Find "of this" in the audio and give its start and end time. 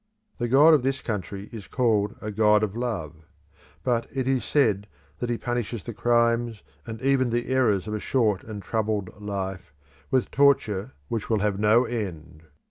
0.73-0.99